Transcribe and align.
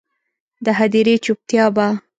د 0.65 0.67
هدیرې 0.79 1.15
چوپتیا 1.25 1.65
به، 1.75 1.87